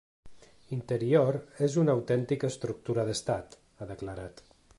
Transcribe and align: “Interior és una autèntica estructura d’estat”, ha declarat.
“Interior 0.77 1.37
és 1.67 1.75
una 1.83 1.95
autèntica 1.99 2.51
estructura 2.53 3.07
d’estat”, 3.11 3.61
ha 3.79 3.91
declarat. 3.93 4.45